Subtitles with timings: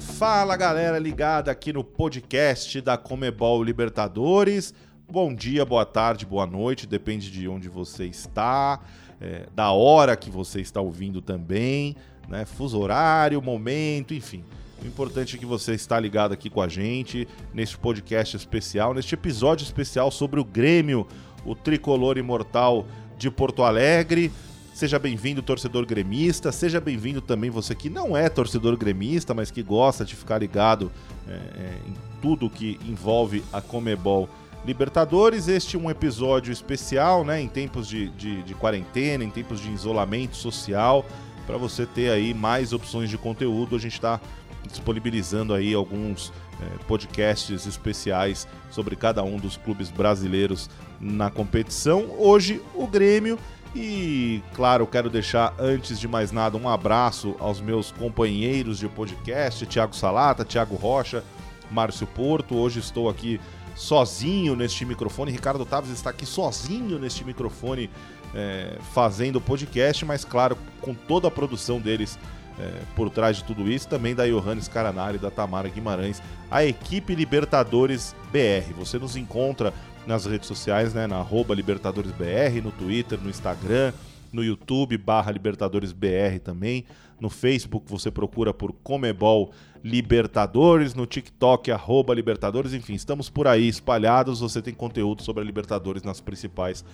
[0.00, 4.72] Fala galera ligada aqui no podcast da Comebol Libertadores.
[5.10, 8.80] Bom dia, boa tarde, boa noite, depende de onde você está,
[9.20, 11.96] é, da hora que você está ouvindo também,
[12.28, 12.44] né?
[12.44, 14.44] Fuso horário, momento, enfim.
[14.82, 19.14] O importante é que você está ligado aqui com a gente neste podcast especial, neste
[19.14, 21.06] episódio especial sobre o Grêmio,
[21.44, 22.86] o tricolor imortal
[23.16, 24.30] de Porto Alegre.
[24.78, 26.52] Seja bem-vindo, torcedor gremista.
[26.52, 30.88] Seja bem-vindo também você que não é torcedor gremista, mas que gosta de ficar ligado
[31.26, 34.28] é, é, em tudo que envolve a Comebol
[34.64, 35.48] Libertadores.
[35.48, 37.40] Este é um episódio especial, né?
[37.40, 41.04] Em tempos de, de, de quarentena, em tempos de isolamento social,
[41.44, 43.74] para você ter aí mais opções de conteúdo.
[43.74, 44.20] A gente está
[44.64, 50.70] disponibilizando aí alguns é, podcasts especiais sobre cada um dos clubes brasileiros
[51.00, 52.14] na competição.
[52.16, 53.36] Hoje, o Grêmio
[53.80, 59.64] e, claro, quero deixar, antes de mais nada, um abraço aos meus companheiros de podcast,
[59.66, 61.22] Tiago Salata, Tiago Rocha,
[61.70, 62.56] Márcio Porto.
[62.56, 63.40] Hoje estou aqui
[63.76, 65.30] sozinho neste microfone.
[65.30, 67.88] Ricardo Taves está aqui sozinho neste microfone
[68.34, 72.18] é, fazendo o podcast, mas, claro, com toda a produção deles
[72.58, 76.20] é, por trás de tudo isso, também da Johannes Caranari da Tamara Guimarães,
[76.50, 78.74] a equipe Libertadores BR.
[78.76, 79.72] Você nos encontra
[80.08, 81.22] nas redes sociais, né, na
[81.54, 83.92] LibertadoresBR, no Twitter, no Instagram,
[84.32, 86.86] no YouTube, barra LibertadoresBR também.
[87.20, 89.52] No Facebook você procura por Comebol
[89.84, 94.40] Libertadores, no TikTok, arroba Libertadores, enfim, estamos por aí espalhados.
[94.40, 96.84] Você tem conteúdo sobre a Libertadores nas principais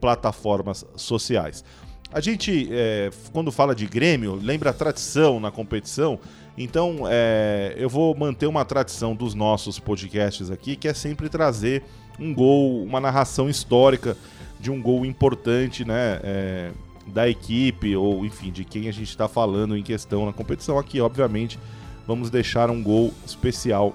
[0.00, 1.62] plataformas sociais.
[2.10, 6.18] A gente, é, quando fala de Grêmio, lembra a tradição na competição.
[6.56, 11.82] Então, é, eu vou manter uma tradição dos nossos podcasts aqui, que é sempre trazer
[12.18, 14.16] um gol, uma narração histórica
[14.60, 16.20] de um gol importante, né?
[16.22, 16.70] É,
[17.06, 20.78] da equipe ou enfim de quem a gente está falando em questão na competição.
[20.78, 21.58] Aqui, obviamente,
[22.06, 23.92] vamos deixar um gol especial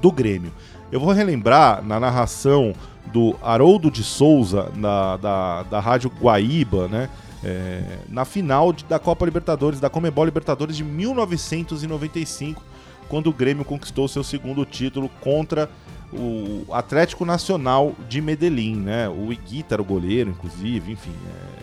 [0.00, 0.52] do Grêmio.
[0.90, 2.74] Eu vou relembrar na narração
[3.12, 7.08] do Haroldo de Souza na, da, da Rádio Guaíba, né?
[7.44, 12.62] É, na final de, da Copa Libertadores, da Comebol Libertadores de 1995,
[13.08, 15.68] quando o Grêmio conquistou seu segundo título contra
[16.12, 19.08] o Atlético Nacional de Medellín, né?
[19.08, 21.14] O Iguita era o goleiro, inclusive, enfim,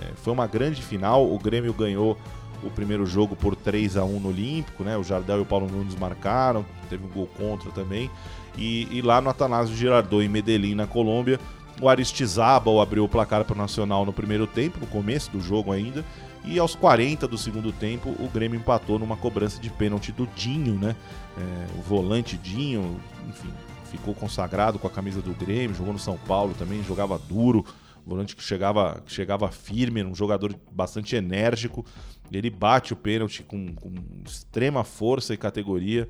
[0.01, 1.31] é, foi uma grande final.
[1.31, 2.17] O Grêmio ganhou
[2.63, 4.97] o primeiro jogo por 3 a 1 no Olímpico, né?
[4.97, 8.09] O Jardel e o Paulo Nunes marcaram, teve um gol contra também.
[8.57, 11.39] E, e lá no Atanásio Girardot, em Medellín, na Colômbia,
[11.79, 15.71] o Aristizábal abriu o placar para o Nacional no primeiro tempo, no começo do jogo
[15.71, 16.03] ainda.
[16.43, 20.73] E aos 40 do segundo tempo, o Grêmio empatou numa cobrança de pênalti do Dinho,
[20.73, 20.95] né?
[21.37, 23.53] É, o volante Dinho, enfim,
[23.89, 27.65] ficou consagrado com a camisa do Grêmio, jogou no São Paulo também, jogava duro,
[28.05, 31.85] volante que chegava, que chegava firme, um jogador bastante enérgico.
[32.31, 33.91] Ele bate o pênalti com, com
[34.25, 36.07] extrema força e categoria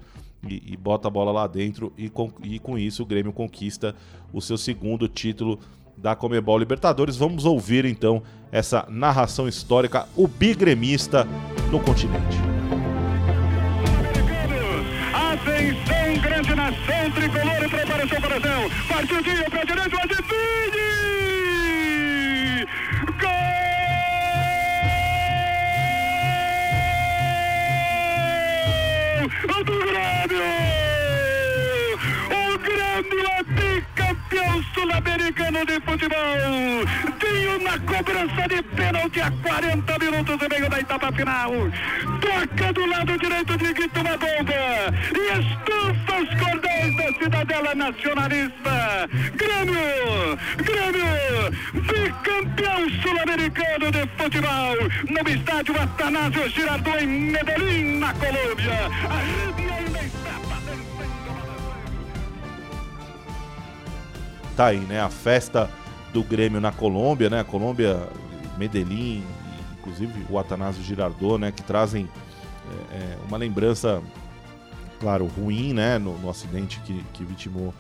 [0.48, 1.94] e, e, bota a bola lá dentro.
[1.98, 3.96] E com, e com isso o Grêmio conquista
[4.32, 5.60] o seu segundo título
[5.98, 7.18] da Comebol Libertadores.
[7.18, 11.26] Vamos ouvir então essa narração histórica, o bigremista
[11.72, 12.38] no continente.
[15.14, 15.99] Atenção,
[16.56, 18.70] nação tricolor e prepara seu coração.
[18.88, 20.30] Partiu dia para direito, Azedini!
[23.20, 23.50] Gol!
[29.66, 30.70] Do Grêmio!
[33.96, 37.19] campeão sul-americano de futebol.
[37.64, 41.52] Na cobrança de pênalti a 40 minutos e meio da etapa final.
[42.20, 44.90] Toca do lado direito de Guito uma bomba.
[45.14, 49.10] E estufa os cordões da cidadela nacionalista.
[49.36, 54.76] Grêmio, Grêmio, bicampeão sul-americano de futebol.
[55.10, 58.90] No estádio Atanásio Girardot em Medellín, na Colômbia.
[59.10, 59.50] A
[64.60, 65.00] tá aí, né?
[65.02, 65.70] A festa
[66.14, 67.40] do Grêmio na Colômbia, né?
[67.40, 68.08] A Colômbia,
[68.58, 69.24] Medellín,
[69.80, 71.52] inclusive o Atanásio Girardot, né?
[71.52, 72.08] Que trazem
[72.92, 74.02] é, é, uma lembrança,
[75.00, 75.98] claro, ruim, né?
[75.98, 77.74] No, no acidente que, que vitimou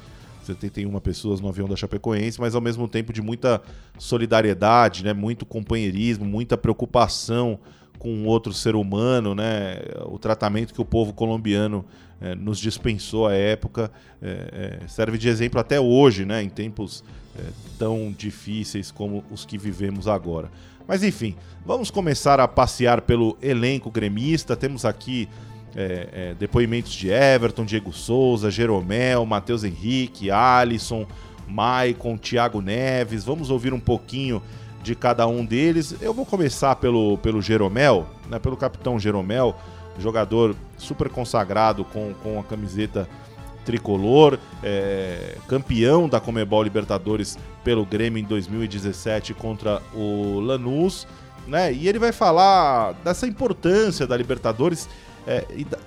[0.43, 3.61] 71 pessoas no avião da Chapecoense, mas ao mesmo tempo de muita
[3.97, 5.13] solidariedade, né?
[5.13, 7.59] Muito companheirismo, muita preocupação
[7.99, 9.77] com outro ser humano, né?
[10.05, 11.85] O tratamento que o povo colombiano
[12.21, 13.91] é, nos dispensou à época
[14.21, 16.41] é, é, serve de exemplo até hoje, né?
[16.41, 17.03] Em tempos
[17.37, 17.43] é,
[17.77, 20.49] tão difíceis como os que vivemos agora.
[20.87, 21.35] Mas enfim,
[21.65, 24.55] vamos começar a passear pelo elenco gremista.
[24.55, 25.29] Temos aqui
[25.75, 31.05] é, é, depoimentos de Everton, Diego Souza, Jeromel, Matheus Henrique, Alisson,
[31.47, 33.23] Maicon, Thiago Neves.
[33.23, 34.41] Vamos ouvir um pouquinho
[34.81, 35.95] de cada um deles.
[36.01, 39.55] Eu vou começar pelo, pelo Jeromel, né, pelo capitão Jeromel.
[39.97, 43.07] jogador super consagrado com, com a camiseta
[43.65, 51.05] tricolor, é, campeão da Comebol Libertadores pelo Grêmio em 2017 contra o Lanús,
[51.45, 51.71] né?
[51.71, 54.89] E ele vai falar dessa importância da Libertadores
[55.27, 55.77] é, e da,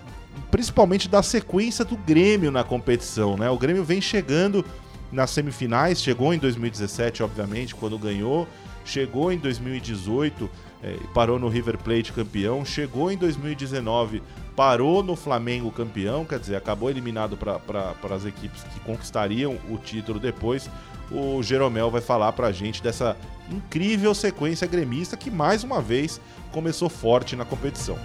[0.50, 3.50] principalmente da sequência do Grêmio na competição, né?
[3.50, 4.64] O Grêmio vem chegando
[5.10, 8.46] nas semifinais, chegou em 2017, obviamente, quando ganhou,
[8.84, 10.50] chegou em 2018
[10.82, 14.20] é, parou no River Plate campeão, chegou em 2019,
[14.56, 20.19] parou no Flamengo campeão, quer dizer, acabou eliminado para as equipes que conquistariam o título
[20.19, 20.69] depois.
[21.08, 23.17] O Jeromel vai falar para a gente dessa
[23.49, 26.20] incrível sequência gremista que mais uma vez
[26.50, 27.96] começou forte na competição.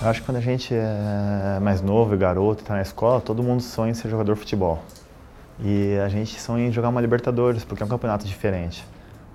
[0.00, 3.62] Eu acho que quando a gente é mais novo, garoto, está na escola, todo mundo
[3.62, 4.82] sonha em ser jogador de futebol.
[5.64, 8.84] E a gente sonha em jogar uma Libertadores, porque é um campeonato diferente.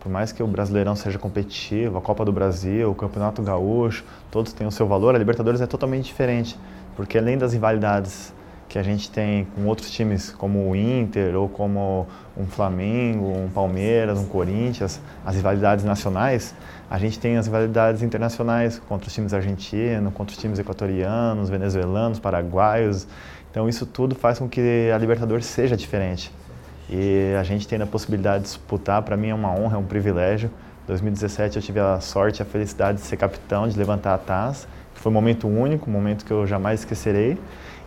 [0.01, 4.51] Por mais que o Brasileirão seja competitivo, a Copa do Brasil, o Campeonato Gaúcho, todos
[4.51, 6.59] têm o seu valor, a Libertadores é totalmente diferente,
[6.97, 8.33] porque além das rivalidades
[8.67, 13.49] que a gente tem com outros times como o Inter ou como um Flamengo, um
[13.49, 16.53] Palmeiras, um Corinthians, as rivalidades nacionais,
[16.89, 22.19] a gente tem as rivalidades internacionais contra os times argentinos, contra os times equatorianos, venezuelanos,
[22.19, 23.07] paraguaios.
[23.57, 26.31] Então isso tudo faz com que a Libertadores seja diferente.
[26.87, 29.83] E a gente tendo a possibilidade de disputar, para mim é uma honra, é um
[29.83, 30.51] privilégio.
[30.83, 34.67] Em 2017 eu tive a sorte, a felicidade de ser capitão, de levantar a taça.
[34.93, 37.35] Foi um momento único, um momento que eu jamais esquecerei.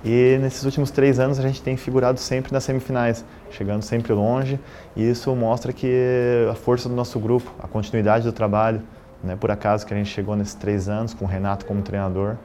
[0.04, 4.58] E nesses últimos três anos a gente tem figurado sempre nas semifinais, chegando sempre longe.
[4.96, 8.82] E isso mostra que a força do nosso grupo, a continuidade do trabalho,
[9.22, 11.80] não é por acaso que a gente chegou nesses três anos com o Renato como
[11.80, 12.36] treinador.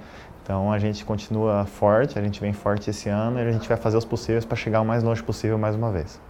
[0.45, 3.77] Então a gente continua forte, a gente vem forte esse ano e a gente vai
[3.77, 6.21] fazer os possíveis para chegar o mais longe possível mais uma vez.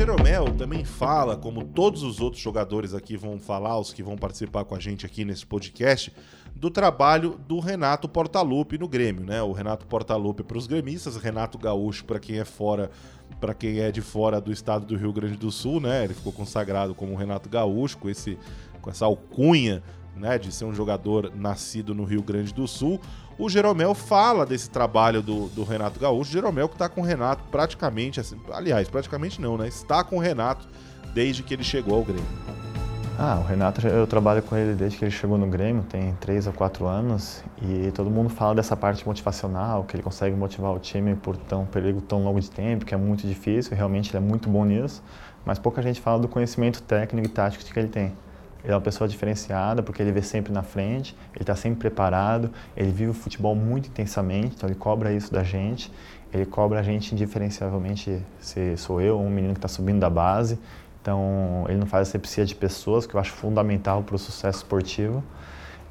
[0.00, 4.64] Jeromel também fala, como todos os outros jogadores aqui vão falar, os que vão participar
[4.64, 6.10] com a gente aqui nesse podcast,
[6.56, 9.42] do trabalho do Renato Portaluppi no Grêmio, né?
[9.42, 12.90] O Renato Portaluppi para os gremistas, Renato Gaúcho para quem é fora,
[13.38, 16.04] para quem é de fora do estado do Rio Grande do Sul, né?
[16.04, 18.38] Ele ficou consagrado como Renato Gaúcho com esse
[18.80, 19.82] com essa alcunha
[20.16, 23.00] né, de ser um jogador nascido no Rio Grande do Sul.
[23.38, 26.30] O Jeromel fala desse trabalho do, do Renato Gaúcho.
[26.30, 29.66] Jeromel que está com o Renato praticamente, assim, aliás, praticamente não, né?
[29.66, 30.68] Está com o Renato
[31.14, 32.26] desde que ele chegou ao Grêmio.
[33.22, 36.46] Ah, o Renato, eu trabalho com ele desde que ele chegou no Grêmio, tem três
[36.46, 40.78] ou quatro anos, e todo mundo fala dessa parte motivacional, que ele consegue motivar o
[40.78, 44.26] time por tão período tão longo de tempo, que é muito difícil, realmente ele é
[44.26, 45.02] muito bom nisso,
[45.44, 48.14] mas pouca gente fala do conhecimento técnico e tático que ele tem.
[48.62, 52.50] Ele é uma pessoa diferenciada porque ele vê sempre na frente, ele está sempre preparado,
[52.76, 55.92] ele vive o futebol muito intensamente, então ele cobra isso da gente.
[56.32, 60.08] Ele cobra a gente indiferenciavelmente se sou eu ou um menino que está subindo da
[60.08, 60.58] base.
[61.02, 65.24] Então ele não faz asepsia de pessoas, que eu acho fundamental para o sucesso esportivo.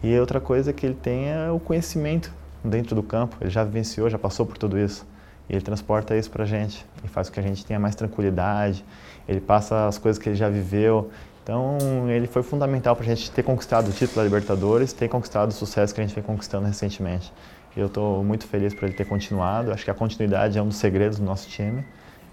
[0.01, 2.31] E outra coisa que ele tem é o conhecimento
[2.63, 3.36] dentro do campo.
[3.42, 5.06] Ele já vivenciou, já passou por tudo isso.
[5.50, 7.95] E ele transporta isso para a gente e faz com que a gente tenha mais
[7.95, 8.86] tranquilidade.
[9.27, 11.10] Ele passa as coisas que ele já viveu
[11.50, 15.50] então, ele foi fundamental para a gente ter conquistado o título da Libertadores, ter conquistado
[15.50, 17.34] o sucesso que a gente vem conquistando recentemente.
[17.75, 19.72] Eu estou muito feliz por ele ter continuado.
[19.72, 21.84] Acho que a continuidade é um dos segredos do nosso time.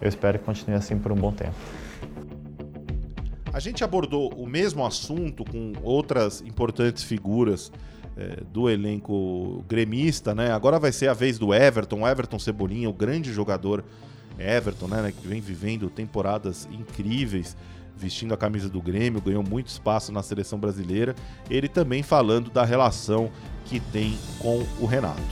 [0.03, 1.55] Eu espero que continue assim por um bom tempo.
[3.55, 7.73] A gente abordou o mesmo assunto com outras importantes figuras
[8.19, 10.53] é, do elenco gremista, né?
[10.53, 13.83] Agora vai ser a vez do Everton, Everton Cebolinha, o grande jogador
[14.39, 15.11] Everton, né?
[15.19, 17.57] Que vem vivendo temporadas incríveis
[17.97, 21.15] vestindo a camisa do Grêmio, ganhou muito espaço na seleção brasileira.
[21.49, 23.31] Ele também falando da relação
[23.65, 25.23] que tem com o Renato.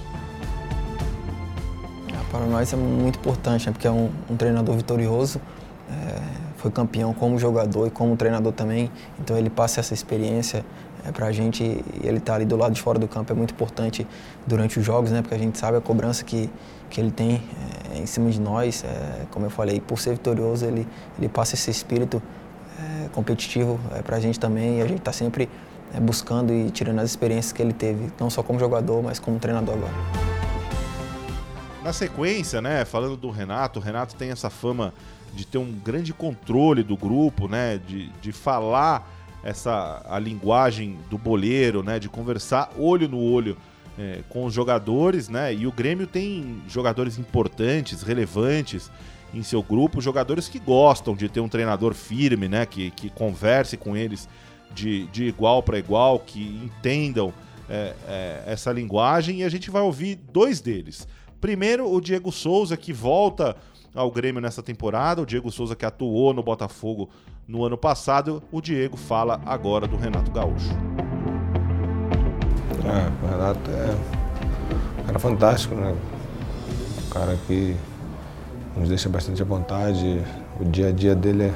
[2.13, 3.73] Ah, para nós é muito importante, né?
[3.73, 5.41] porque é um, um treinador vitorioso,
[5.91, 6.21] é,
[6.57, 8.91] foi campeão como jogador e como treinador também,
[9.21, 10.65] então ele passa essa experiência
[11.07, 13.37] é, para a gente e ele tá ali do lado de fora do campo é
[13.37, 14.07] muito importante
[14.47, 15.21] durante os jogos, né?
[15.21, 16.49] porque a gente sabe a cobrança que,
[16.89, 17.43] que ele tem
[17.93, 18.83] é, em cima de nós.
[18.85, 22.23] É, como eu falei, por ser vitorioso, ele, ele passa esse espírito
[22.79, 25.49] é, competitivo é, para a gente também e a gente está sempre
[25.95, 29.39] é, buscando e tirando as experiências que ele teve, não só como jogador, mas como
[29.39, 29.93] treinador agora.
[31.83, 34.93] Na sequência, né, falando do Renato, o Renato tem essa fama
[35.35, 39.11] de ter um grande controle do grupo, né, de, de falar
[39.43, 43.57] essa a linguagem do boleiro, né, de conversar olho no olho
[43.99, 48.91] é, com os jogadores, né, e o Grêmio tem jogadores importantes, relevantes,
[49.35, 52.65] em seu grupo, jogadores que gostam de ter um treinador firme, né?
[52.67, 54.29] Que, que converse com eles
[54.73, 57.33] de, de igual para igual, que entendam
[57.69, 59.41] é, é, essa linguagem.
[59.41, 61.07] E a gente vai ouvir dois deles.
[61.41, 63.57] Primeiro, o Diego Souza, que volta
[63.95, 65.23] ao Grêmio nessa temporada.
[65.23, 67.11] O Diego Souza, que atuou no Botafogo
[67.47, 68.43] no ano passado.
[68.51, 70.71] O Diego fala agora do Renato Gaúcho.
[72.85, 75.95] É, o Renato é um cara fantástico, né?
[77.07, 77.77] Um cara que
[78.77, 80.23] nos deixa bastante à vontade.
[80.61, 81.53] O dia a dia dele é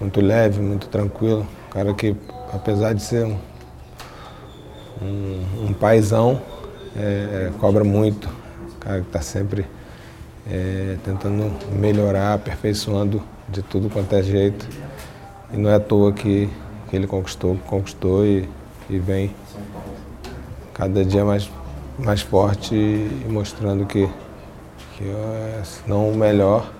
[0.00, 1.46] muito leve, muito tranquilo.
[1.68, 2.16] Um cara que,
[2.52, 3.38] apesar de ser um,
[5.00, 6.40] um, um paizão,
[6.96, 8.28] é, cobra muito.
[8.28, 9.66] Um cara que está sempre
[10.50, 14.68] é, tentando melhorar, aperfeiçoando de tudo quanto é jeito.
[15.52, 16.48] E não é à toa que,
[16.88, 18.48] que ele conquistou, conquistou e,
[18.88, 19.34] e vem
[20.74, 21.50] cada dia mais,
[21.98, 24.08] mais forte e mostrando que,
[24.96, 26.70] que é, se não o melhor,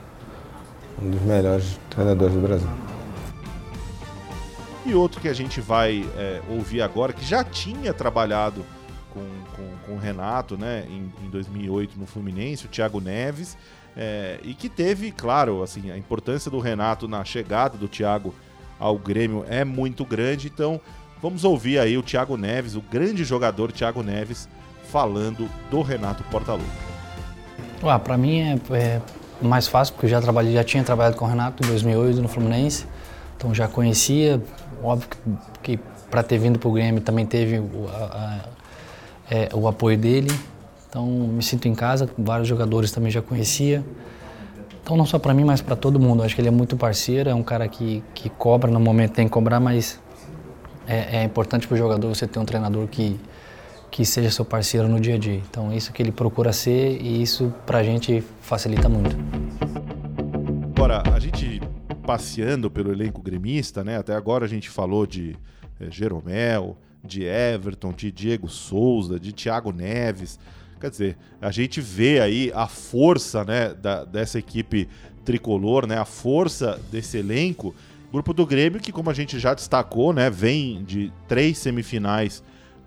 [1.00, 2.68] um dos melhores treinadores do Brasil.
[4.84, 8.64] E outro que a gente vai é, ouvir agora, que já tinha trabalhado
[9.12, 13.56] com, com, com o Renato né, em, em 2008 no Fluminense, o Thiago Neves,
[13.96, 18.34] é, e que teve, claro, assim, a importância do Renato na chegada do Thiago
[18.78, 20.80] ao Grêmio é muito grande, então
[21.20, 24.48] vamos ouvir aí o Thiago Neves, o grande jogador Thiago Neves,
[24.90, 26.91] falando do Renato Portaluppi.
[27.84, 29.00] Ah, para mim é, é,
[29.40, 32.28] mais fácil porque eu já trabalhei, já tinha trabalhado com o Renato em 2008 no
[32.28, 32.86] Fluminense,
[33.36, 34.40] então já conhecia,
[34.82, 35.08] óbvio
[35.62, 39.66] que, que para ter vindo para o Grêmio também teve o, a, a, é, o
[39.66, 40.30] apoio dele,
[40.88, 43.84] então me sinto em casa, vários jogadores também já conhecia.
[44.82, 46.22] Então não só para mim, mas para todo mundo.
[46.22, 49.26] Acho que ele é muito parceiro, é um cara que, que cobra no momento tem
[49.26, 49.98] que cobrar, mas
[50.86, 53.18] é, é importante para o jogador você ter um treinador que,
[53.92, 55.34] que seja seu parceiro no dia a dia.
[55.34, 59.14] Então isso que ele procura ser e isso para a gente facilita muito.
[60.74, 61.60] Agora, a gente
[62.06, 63.98] passeando pelo elenco gremista, né?
[63.98, 65.36] Até agora a gente falou de
[65.78, 70.40] é, Jeromel, de Everton, de Diego Souza, de Thiago Neves.
[70.80, 74.88] Quer dizer, a gente vê aí a força né, da, dessa equipe
[75.22, 77.74] tricolor, né, a força desse elenco.
[78.10, 82.42] Grupo do Grêmio, que como a gente já destacou, né, vem de três semifinais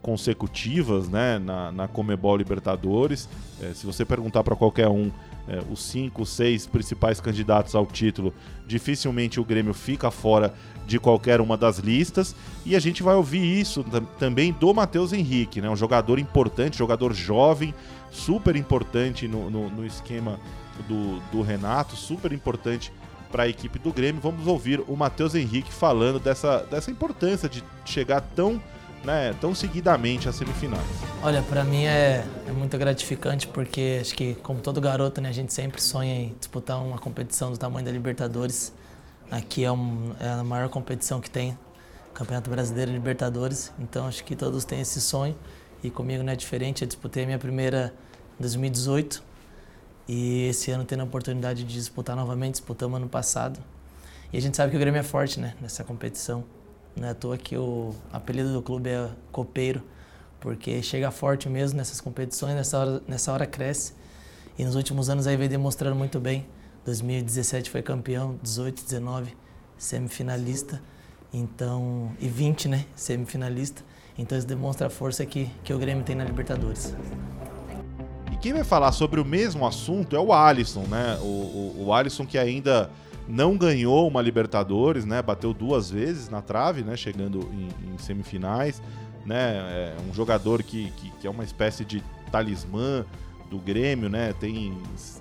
[0.06, 3.28] consecutivas né, na, na Comebol Libertadores.
[3.60, 5.10] É, se você perguntar para qualquer um
[5.48, 8.32] é, os cinco, seis principais candidatos ao título,
[8.68, 10.54] dificilmente o Grêmio fica fora
[10.86, 12.36] de qualquer uma das listas.
[12.64, 13.84] E a gente vai ouvir isso
[14.20, 15.68] também do Matheus Henrique, né?
[15.72, 17.74] um jogador importante, jogador jovem,
[18.12, 20.40] super importante no, no, no esquema
[20.88, 22.94] do, do Renato, super importante
[23.32, 24.22] para a equipe do Grêmio.
[24.22, 28.62] Vamos ouvir o Matheus Henrique falando dessa, dessa importância de chegar tão
[29.06, 30.84] né, tão seguidamente às semifinais?
[31.22, 35.32] Olha, para mim é, é muito gratificante porque acho que, como todo garoto, né, a
[35.32, 38.74] gente sempre sonha em disputar uma competição do tamanho da Libertadores.
[39.30, 41.58] Aqui é, um, é a maior competição que tem,
[42.14, 43.72] Campeonato Brasileiro e Libertadores.
[43.80, 45.36] Então acho que todos têm esse sonho
[45.84, 46.82] e comigo não é diferente.
[46.82, 47.94] Eu disputei minha primeira
[48.40, 49.24] em 2018
[50.08, 53.60] e esse ano tendo a oportunidade de disputar novamente, disputamos ano passado.
[54.32, 56.44] E a gente sabe que o Grêmio é forte né, nessa competição.
[56.96, 59.84] Não é à toa que o apelido do clube é Copeiro,
[60.40, 63.94] porque chega forte mesmo nessas competições, nessa hora, nessa hora cresce.
[64.58, 66.46] E nos últimos anos aí vem demonstrando muito bem.
[66.86, 69.36] 2017 foi campeão, 18, 19
[69.78, 70.82] semifinalista,
[71.34, 73.84] então e 20, né, semifinalista.
[74.18, 76.96] Então isso demonstra a força que, que o Grêmio tem na Libertadores.
[78.32, 81.18] E quem vai falar sobre o mesmo assunto é o Alisson, né?
[81.22, 82.90] O, o, o Alisson que ainda
[83.27, 85.22] não ganhou uma Libertadores, né?
[85.22, 86.96] Bateu duas vezes na trave, né?
[86.96, 88.82] Chegando em, em semifinais,
[89.25, 89.58] né?
[89.58, 93.05] É um jogador que, que, que, é uma espécie de talismã
[93.50, 94.34] do Grêmio, né?
[94.39, 94.77] Tem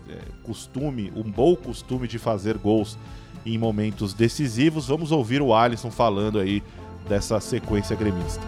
[0.09, 2.99] é, costume, um bom costume de fazer gols
[3.45, 4.89] em momentos decisivos.
[4.89, 6.63] Vamos ouvir o Alisson falando aí
[7.09, 8.43] dessa sequência gremista.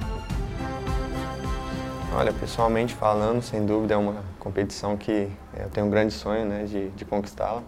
[2.15, 6.65] Olha, pessoalmente falando, sem dúvida é uma competição que eu tenho um grande sonho né,
[6.65, 7.63] de, de conquistá-la.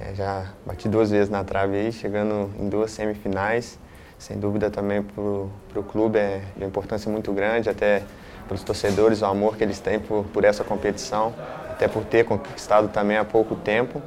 [0.00, 3.78] É, já bati duas vezes na trave aí, chegando em duas semifinais.
[4.18, 8.02] Sem dúvida também para o clube é de importância muito grande, até
[8.46, 11.32] para os torcedores, o amor que eles têm por, por essa competição,
[11.70, 14.02] até por ter conquistado também há pouco tempo.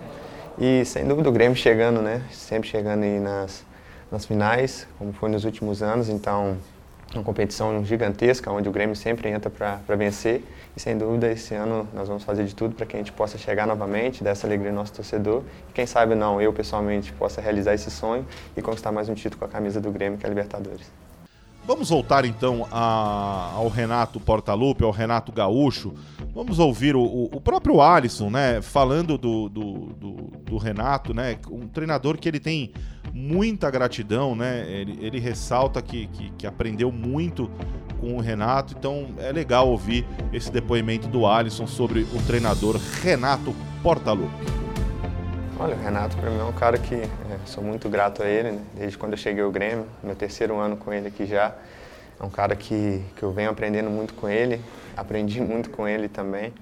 [0.59, 2.21] E sem dúvida o Grêmio chegando, né?
[2.31, 3.63] Sempre chegando aí nas,
[4.11, 6.09] nas finais, como foi nos últimos anos.
[6.09, 6.57] Então
[7.13, 10.43] uma competição gigantesca, onde o Grêmio sempre entra para vencer.
[10.75, 13.37] E sem dúvida, esse ano nós vamos fazer de tudo para que a gente possa
[13.37, 15.43] chegar novamente, dar essa alegria ao nosso torcedor.
[15.69, 19.39] E quem sabe não, eu pessoalmente possa realizar esse sonho e conquistar mais um título
[19.39, 20.91] com a camisa do Grêmio, que é a Libertadores.
[21.67, 25.93] Vamos voltar então a, ao Renato Portaluppi, ao Renato Gaúcho.
[26.33, 30.11] Vamos ouvir o, o próprio Alisson, né, falando do, do, do,
[30.45, 32.71] do, Renato, né, um treinador que ele tem
[33.13, 37.49] muita gratidão, né, ele, ele ressalta que, que, que aprendeu muito
[37.99, 43.55] com o Renato, então é legal ouvir esse depoimento do Alisson sobre o treinador Renato
[43.81, 44.57] Portaluppi.
[45.59, 47.09] Olha, o Renato para mim é um cara que é,
[47.45, 48.61] sou muito grato a ele, né?
[48.75, 51.55] desde quando eu cheguei ao Grêmio, meu terceiro ano com ele aqui já.
[52.19, 54.61] é um cara que, que eu venho aprendendo muito com ele,
[54.95, 56.53] aprendi muito com ele também.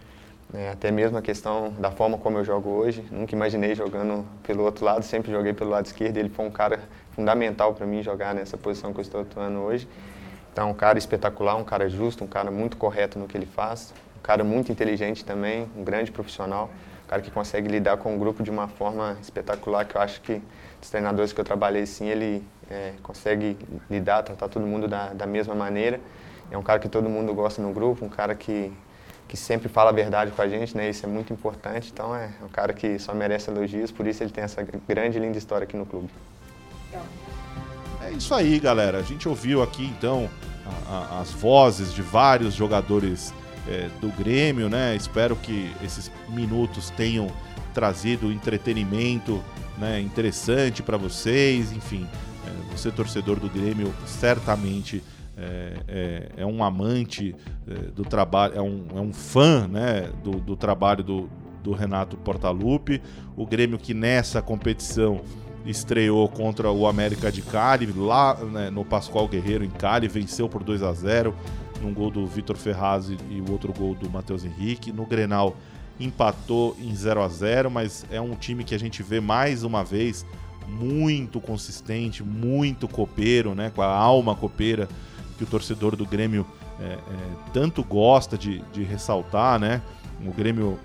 [0.54, 3.04] É, até mesmo a questão da forma como eu jogo hoje.
[3.12, 6.18] Nunca imaginei jogando pelo outro lado, sempre joguei pelo lado esquerdo.
[6.18, 6.80] Ele foi um cara
[7.12, 9.88] fundamental para mim jogar nessa posição que eu estou atuando hoje.
[10.52, 13.94] Então, um cara espetacular, um cara justo, um cara muito correto no que ele faz,
[14.18, 16.70] um cara muito inteligente também, um grande profissional,
[17.04, 20.22] um cara que consegue lidar com o grupo de uma forma espetacular, que eu acho
[20.22, 20.42] que
[20.82, 23.58] os treinadores que eu trabalhei, sim, ele é, consegue
[23.90, 26.00] lidar, tratar todo mundo da, da mesma maneira.
[26.50, 28.72] É um cara que todo mundo gosta no grupo, um cara que
[29.28, 30.90] que sempre fala a verdade com a gente, né?
[30.90, 31.90] Isso é muito importante.
[31.94, 35.22] Então é um cara que só merece elogios, por isso ele tem essa grande e
[35.22, 36.10] linda história aqui no clube.
[38.02, 39.00] É isso aí, galera.
[39.00, 40.30] A gente ouviu aqui então
[40.88, 43.34] a, a, as vozes de vários jogadores
[43.68, 44.96] é, do Grêmio, né?
[44.96, 47.28] Espero que esses minutos tenham
[47.74, 49.44] trazido entretenimento
[49.78, 51.72] né, interessante para vocês.
[51.72, 52.08] Enfim,
[52.46, 55.04] é, você torcedor do Grêmio certamente
[55.38, 57.36] é, é, é um amante
[57.68, 61.30] é, do trabalho, é um, é um fã né, do, do trabalho do,
[61.64, 63.02] do Renato Portaluppi.
[63.36, 65.22] O Grêmio que nessa competição
[65.66, 70.64] estreou contra o América de Cali, lá né, no Pascoal Guerreiro, em Cali, venceu por
[70.64, 71.36] 2 a 0
[71.82, 74.92] num gol do Vitor Ferraz e, o outro gol do Matheus Henrique.
[74.92, 75.56] No Grenal
[76.00, 79.84] empatou em 0 a 0 mas é um time que a gente vê mais uma
[79.84, 80.26] vez
[80.68, 84.88] muito consistente, muito copeiro, né, com a alma copeira
[85.38, 86.46] que o torcedor do Grêmio
[86.80, 87.00] é, é,
[87.54, 89.82] tanto gosta de, de ressaltar, né?
[90.26, 90.80] O Grêmio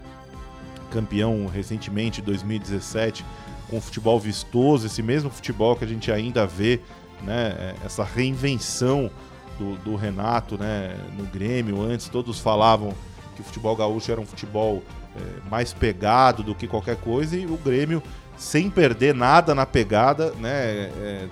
[0.91, 3.25] campeão recentemente, 2017,
[3.69, 6.81] com futebol vistoso, esse mesmo futebol que a gente ainda vê,
[7.23, 7.55] né?
[7.59, 9.11] É, essa reinvenção
[9.59, 10.97] do, do Renato, né?
[11.17, 12.93] No Grêmio, antes todos falavam
[13.35, 14.83] que o futebol gaúcho era um futebol
[15.17, 18.03] é, mais pegado do que qualquer coisa e o Grêmio
[18.37, 20.51] sem perder nada na pegada, né?
[20.51, 21.29] É,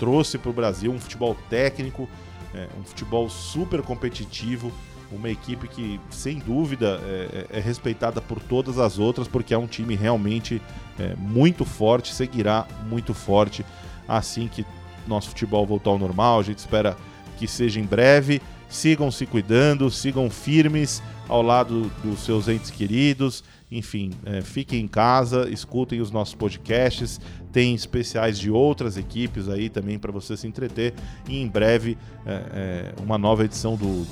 [0.00, 2.08] trouxe para o Brasil um futebol técnico,
[2.54, 4.72] é, um futebol super competitivo,
[5.12, 9.58] uma equipe que, sem dúvida, é, é, é respeitada por todas as outras, porque é
[9.58, 10.60] um time realmente
[10.98, 13.64] é, muito forte, seguirá muito forte
[14.08, 14.64] assim que
[15.06, 16.40] nosso futebol voltar ao normal.
[16.40, 16.96] A gente espera
[17.36, 18.40] que seja em breve.
[18.70, 23.44] Sigam se cuidando, sigam firmes ao lado dos seus entes queridos.
[23.70, 27.20] Enfim, é, fiquem em casa, escutem os nossos podcasts.
[27.52, 30.94] Tem especiais de outras equipes aí também para você se entreter.
[31.28, 34.06] E em breve, é, é, uma nova edição do,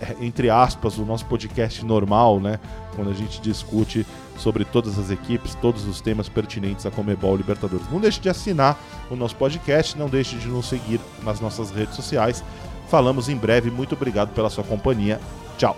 [0.00, 2.60] é, entre aspas, o nosso podcast normal, né?
[2.94, 7.90] Quando a gente discute sobre todas as equipes, todos os temas pertinentes a Comebol Libertadores.
[7.90, 8.78] Não deixe de assinar
[9.10, 12.44] o nosso podcast, não deixe de nos seguir nas nossas redes sociais.
[12.88, 13.70] Falamos em breve.
[13.70, 15.20] Muito obrigado pela sua companhia.
[15.56, 15.76] Tchau.